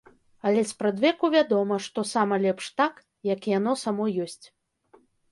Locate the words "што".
1.87-2.03